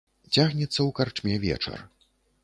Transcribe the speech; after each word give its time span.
Цягнецца 0.35 0.75
ў 0.75 0.95
карчме 0.99 1.35
вечар. 1.43 1.79